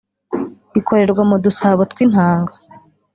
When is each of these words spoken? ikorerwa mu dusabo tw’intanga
ikorerwa 0.79 1.21
mu 1.29 1.37
dusabo 1.45 1.81
tw’intanga 1.91 2.51